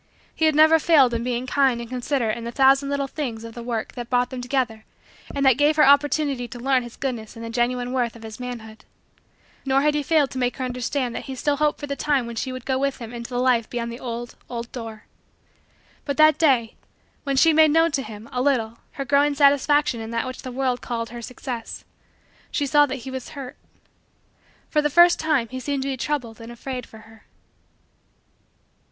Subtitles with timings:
[0.33, 3.53] He had never failed in being kind and considerate in the thousand little things of
[3.53, 4.83] the work that brought them together
[5.35, 8.39] and that gave her opportunity to learn his goodness and the genuine worth of his
[8.39, 8.83] manhood.
[9.63, 12.25] Nor had he failed to make her understand that still he hoped for the time
[12.25, 15.05] when she would go with him into the life beyond the old, old, door.
[16.03, 16.73] But that day,
[17.23, 20.51] when she made known to him, a little, her growing satisfaction in that which the
[20.51, 21.85] world called her success,
[22.49, 23.55] she saw that he was hurt.
[24.67, 27.27] For the first time he seemed to be troubled and afraid for her.